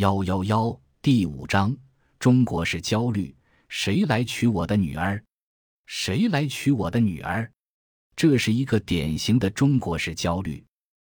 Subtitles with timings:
[0.00, 1.76] 幺幺幺第五章：
[2.18, 3.36] 中国式焦虑。
[3.68, 5.22] 谁来娶我的女儿？
[5.84, 7.52] 谁来娶我的女儿？
[8.16, 10.64] 这是一个典型的中国式焦虑。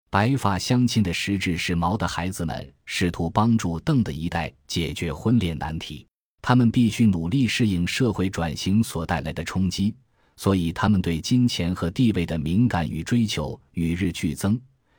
[0.08, 6.06] 白发相亲的实质是毛的孩子们试图帮助邓的一代解决婚恋难题。
[6.40, 9.94] 他们必须努力适应社会转型所带来的冲击，
[10.38, 14.58] 所以他们对金钱和地位的敏感与追求与日俱增。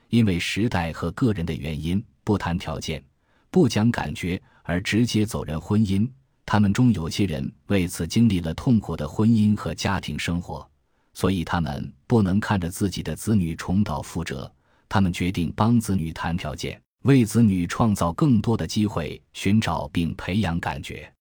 [0.10, 3.04] 因为时代和个人的原因，不谈条件。
[3.52, 6.10] 不讲感觉而直接走人婚姻，
[6.46, 10.66] 他们中有些人为此经历了痛苦的婚姻和家庭生活，
[11.14, 14.52] 所以他们不能看着自己的子女重蹈覆辙。
[14.88, 21.12] 他们决定帮子女谈条件，为子女创造更多的机会，寻找并培养感觉。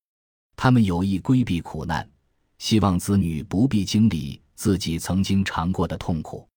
[0.56, 2.08] 他们有意规避苦难，
[2.58, 6.48] 希望子女不必经历自己曾经尝过的痛苦。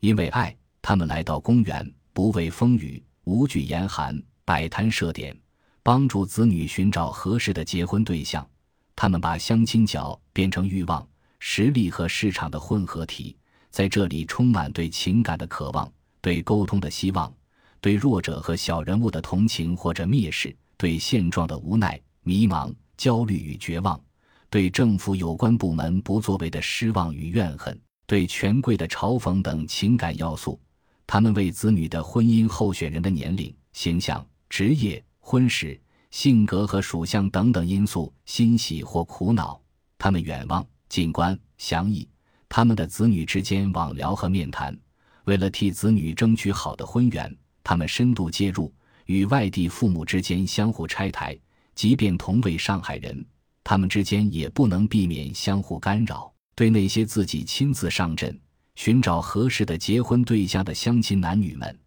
[0.00, 4.20] 因为爱，他们来到公园，不畏风雨，无惧严寒。
[4.48, 5.38] 摆摊设点，
[5.82, 8.48] 帮助子女寻找合适的结婚对象。
[8.96, 11.06] 他们把相亲角变成欲望、
[11.38, 13.36] 实力和市场的混合体，
[13.68, 17.30] 在这里充满对情感的渴望、对沟通的希望、
[17.78, 24.00] 对弱者和小人物的同情或者蔑视、对现状的无奈、迷茫、焦虑与绝望、
[24.48, 30.58] 对政府有关部门不作为的失望与怨恨、对权贵的嘲讽等情感要素。
[31.06, 34.26] 他们为子女的婚姻候选人的年龄、形象。
[34.48, 39.60] 职业、婚史、性格和属相等等因素欣喜或苦恼，
[39.98, 42.08] 他们远望、近观、详议，
[42.48, 44.76] 他们的子女之间网聊和面谈，
[45.24, 48.72] 为了替子女争取好的婚缘，他们深度介入，
[49.04, 51.38] 与外地父母之间相互拆台，
[51.74, 53.24] 即便同为上海人，
[53.62, 56.32] 他们之间也不能避免相互干扰。
[56.54, 58.36] 对那些自己亲自上阵
[58.74, 61.78] 寻找合适的结婚对象的相亲男女们。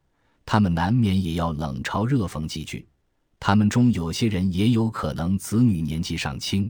[0.52, 2.86] 他们难免也要冷嘲热讽几句，
[3.40, 6.70] 他们中有些人也有可能子女年纪尚轻，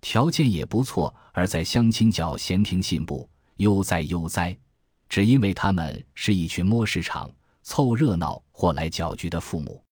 [0.00, 4.56] 条件也不错，而在相亲角闲庭信步，悠哉悠哉，
[5.10, 7.30] 只因为他们是一群摸市场、
[7.62, 9.84] 凑热闹或来搅局的父母。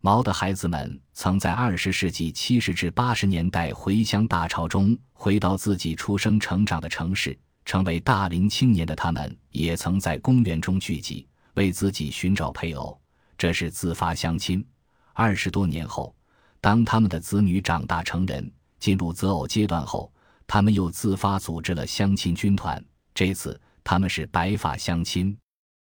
[0.00, 11.28] 毛的孩子们曾在二十世纪七十至八十年代回乡大潮中回到自己出生成长的城市，成为大龄青年的他们，也曾在公园中聚集。
[11.56, 12.98] 为自己寻找配偶，
[13.36, 14.64] 这是自发相亲。
[15.12, 16.14] 二十多年后，
[16.60, 20.12] 当他们的子女长大成人，进入择偶阶段后，
[20.46, 22.82] 他们又自发组织了相亲军团。
[23.14, 25.36] 这次他们是白发相亲。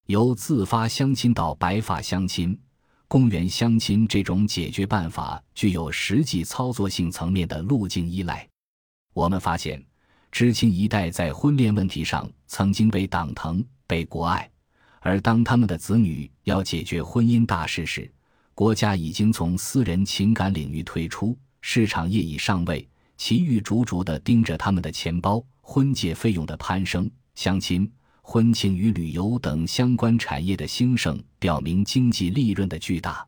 [0.06, 2.58] 由自发相亲到白发相亲、
[3.08, 8.48] 公园相亲这种解决办法，具有实际操作性层面的路径依赖。
[9.14, 9.86] 我们发现，
[10.32, 14.50] 知青一代在婚恋问题上曾经被党疼、被国爱。
[15.02, 18.12] 而当他们的子女要解决婚姻大事时，
[18.54, 22.88] 国家已经从私人情感领域退出，市场业已上位，
[23.18, 25.44] 其余逐逐地盯着他们的钱包。
[25.62, 27.88] 婚介费用的攀升、相亲、
[28.24, 33.24] 婚庆与旅游等相关产业的兴盛，表明经济利润的巨大。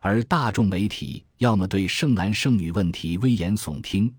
[0.00, 4.10] 而大众媒体要么对剩男剩女问题危言耸听，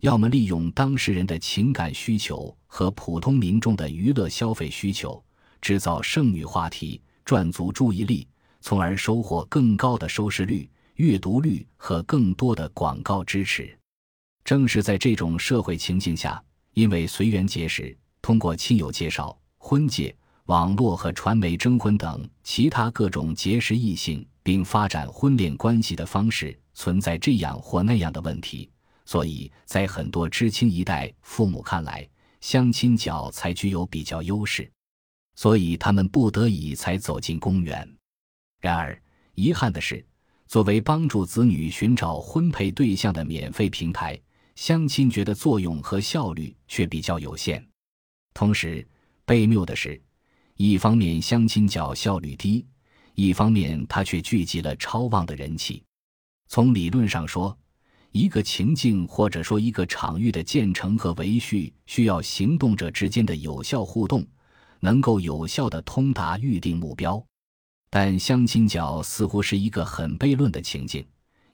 [0.00, 5.22] 要么利用当事人的情感需求和普通民众的娱乐消费需求。
[5.64, 8.28] 制造剩女话题，赚足注意力，
[8.60, 13.74] 从而收获更高的收视率、阅读率和更多的广告支持。
[14.44, 20.14] 正是在这种社会情境下，因为随缘结识、通过亲友介绍、婚介、
[20.44, 28.70] 网络和传媒征婚等其他各种结识异性并发展婚恋关系的方式，存在这样或那样的问题，
[29.06, 32.06] 所以在很多知青一代父母看来，
[32.42, 34.70] 相亲角才具有比较优势。
[35.34, 37.88] 所以他们不得已才走进公园。
[38.60, 39.00] 然而，
[39.34, 40.04] 遗憾的是，
[40.46, 44.18] 作为帮助子女寻找婚配对象的免费平台，
[44.54, 47.66] 相亲角的作用和效率却比较有限。
[48.32, 48.86] 同时，
[49.24, 50.00] 被谬的是，
[50.56, 52.64] 一方面相亲角效率低，
[53.14, 55.82] 一方面它却聚集了超旺的人气。
[56.48, 57.56] 从理论上说，
[58.12, 64.24] 一个情境或者说一个场域的建成和维续，需要行动者之间的有效互动。
[64.84, 67.24] 能够有效的通达预定目标，
[67.88, 71.02] 但相亲角似乎是一个很悖论的情境。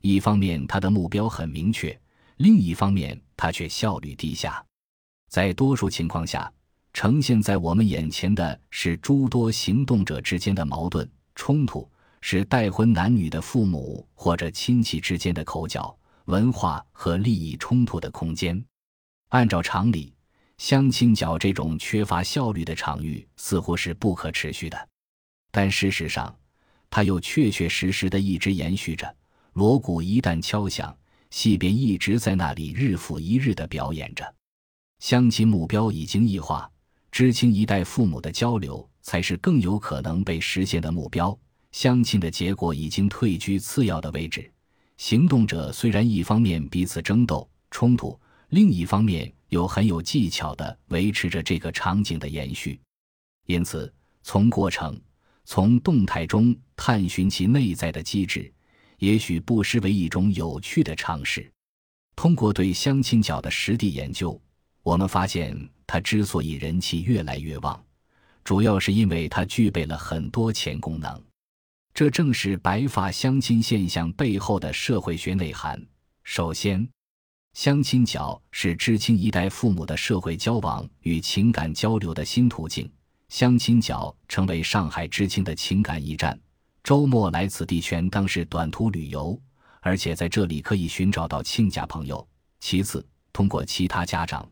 [0.01, 1.97] 一方面，它的目标很明确；
[2.39, 4.61] 另一方面，它却效率低下。
[5.29, 6.53] 在多数情况下，
[6.93, 11.89] 呈现在我们眼前的是诸多行动者之间的矛盾冲突，
[12.21, 18.61] 是待婚男女的父母或者亲戚之间的口角、文化和利益冲突的空间。
[19.29, 20.13] 按照常理。
[20.61, 24.89] 相亲角这种缺乏效率的场域似乎是不可持续的，
[25.51, 26.37] 但事实上，
[26.91, 29.17] 它又确确实实的一直延续着，
[29.55, 30.95] 锣鼓一旦敲响，
[31.31, 34.35] 戏便一直在那里日复一日地表演着。
[34.99, 36.71] 相亲目标已经异化，
[37.11, 41.37] 知青一代父母的交流才是更有可能被实现的目标。
[41.73, 44.53] 相亲的结果已经退居次要的位置。
[44.99, 48.21] 行动者虽然一方面彼此争斗冲突，
[48.51, 52.81] 另一方面又很有技巧地维持着这个场景的延续。
[53.47, 53.93] 因此，
[54.23, 55.01] 从过程、
[55.45, 58.53] 从动态中探寻其内在的机制，
[58.99, 61.51] 也许不失为一种有趣的尝试。
[62.17, 64.41] 通过对相亲角的实地研究。
[64.83, 65.55] 我们发现，
[65.87, 67.85] 它之所以人气越来越旺，
[68.43, 71.23] 主要是因为它具备了很多前功能。
[71.93, 75.85] 这正是白发相亲现象背后的社会学内涵。
[76.25, 76.89] 首先，
[77.53, 82.91] 相亲角是知青一代父母的社会交往与情感交流的新途径。
[83.29, 86.39] 相亲角成为上海知青的情感驿站，
[86.83, 89.39] 周末来此地全当是短途旅游，
[89.81, 92.27] 而且在这里可以寻找到亲家朋友。
[92.61, 94.49] 其次，通过其他家长。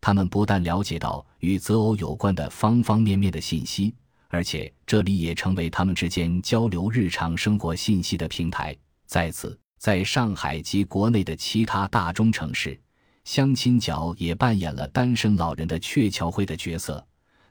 [0.00, 3.94] 他们不但了解到与择偶有关的方方面面的信息，
[4.28, 8.76] 而且这里也成为他们之间交流日常生活信息的平台。
[9.06, 12.78] 在此，在上海及国内的其他大中城市，
[13.24, 17.02] 相亲角也扮演了单身老人的鹊桥会的角色，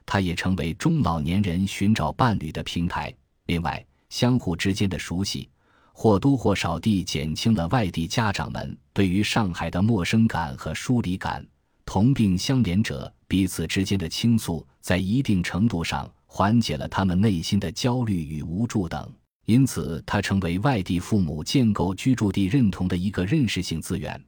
[0.06, 3.12] 它也成为中老年人寻找伴侣的平台。
[3.46, 5.48] 另外，相互之间的熟悉，
[5.92, 11.44] 或多或少地减轻了外地家长们对于上海的陌生感和疏离感。
[11.84, 19.12] 同病相怜者彼此之间的倾诉，在一定程度上缓解了他们内心的焦虑与无助等，
[19.46, 24.22] 因此它成为外地父母建构居住地认同的一个认识性资源。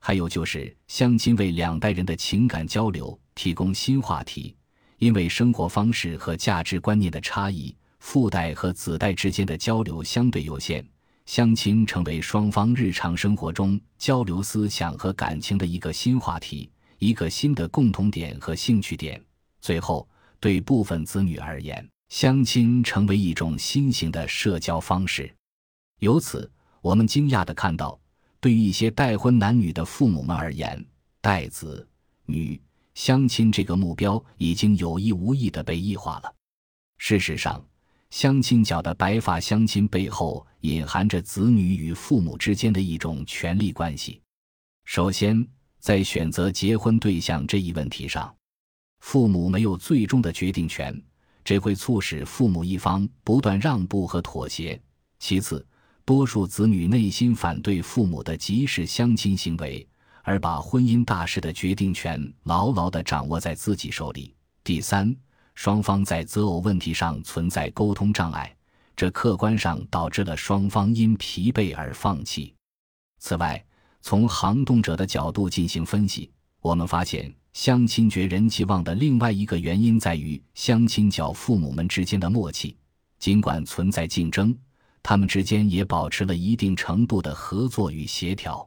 [0.00, 4.54] 还有就是相亲为两代人的情感交流提供新话题，
[4.98, 10.86] 因为生活方式和价值观念的差异，父代和子代之间的交流相对有限，
[11.26, 16.70] 相亲成为双方日常生活中交流思想和感情的一个新话题。
[17.00, 19.22] 一个新的共同点和兴趣点。
[19.60, 20.08] 最后，
[20.40, 25.34] 对部分子女而言，相亲成为一种新型的社交方式。
[26.00, 26.50] 由此，
[26.80, 28.00] 我们惊讶地看到，
[28.40, 30.84] 对于一些待婚男女的父母们而言，
[31.20, 31.86] 待子
[32.24, 32.60] 女
[32.94, 36.34] 相亲这个目标已经有意无意地被异化了。
[36.96, 37.62] 事实上，
[38.10, 44.20] 相亲角的白发相亲背后隐含着子女与父母之间的一种权力关系。
[44.84, 45.46] 首先，
[45.78, 48.34] 在选择结婚对象这一问题上，
[49.00, 50.98] 父母没有最终的决定权，
[51.44, 54.80] 这会促使父母一方不断让步和妥协。
[55.18, 55.66] 其次，
[56.04, 59.86] 多数子女内心反对父母的即时相亲行为，
[60.22, 64.34] 而把婚姻大事的决定权牢牢地掌握在自己手里。
[64.62, 65.14] 第三，
[65.54, 68.54] 双方在择偶问题上存在沟通障碍，
[68.94, 72.54] 这客观上导致了双方因疲惫而放弃。
[73.18, 73.64] 此外，
[74.00, 76.30] 从行动者的角度进行分析，
[76.60, 82.76] 我们发现相亲角人气旺的另外一个原因在于相亲角父母们之间的默契。
[83.18, 84.56] 尽管存在竞争，
[85.02, 88.64] 他们之间也保持了一定程度的合作与协调。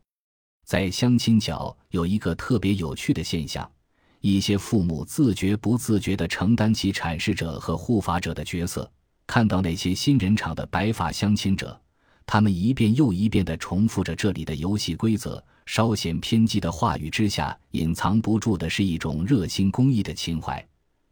[0.66, 3.72] 在相亲角有一个特别有趣的现象：
[4.20, 8.92] 一些父母自觉不自觉地承担起阐释者和护法者的角色，
[9.26, 11.82] 看到那些新人场的白发相亲者。
[12.26, 20.66] 他们一遍又一遍地重复着这里的游戏规则，稍显偏激的话语之下，隐藏不住的是一种热心公益的情怀。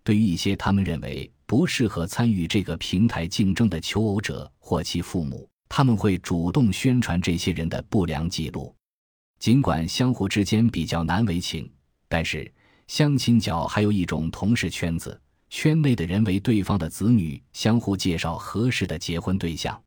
[0.04, 8.74] 对于一些他们认为不适合参与这个平台竞争的求偶者或其父母，他们会主动宣传这些人的不良记录。
[9.40, 11.72] 尽管相互之间比较难为情，
[12.08, 12.52] 但是
[12.88, 15.20] 相亲角还有一种同事圈子，
[15.50, 19.80] 圈内的人为对方的子女相互介绍合适的结婚对象。